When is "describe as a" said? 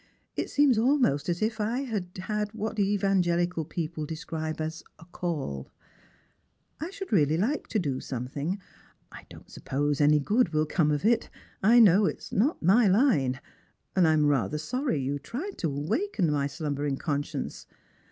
4.07-5.05